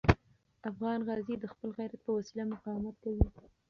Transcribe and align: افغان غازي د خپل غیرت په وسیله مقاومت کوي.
افغان 0.69 0.99
غازي 1.07 1.35
د 1.39 1.45
خپل 1.51 1.69
غیرت 1.77 1.99
په 2.03 2.11
وسیله 2.17 2.43
مقاومت 2.53 2.95
کوي. 3.03 3.25